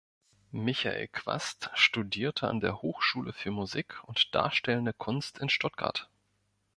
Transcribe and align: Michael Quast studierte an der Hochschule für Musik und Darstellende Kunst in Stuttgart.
Michael 0.53 1.09
Quast 1.09 1.69
studierte 1.75 2.47
an 2.47 2.59
der 2.59 2.81
Hochschule 2.81 3.33
für 3.33 3.51
Musik 3.51 4.03
und 4.05 4.33
Darstellende 4.33 4.93
Kunst 4.93 5.37
in 5.37 5.47
Stuttgart. 5.47 6.09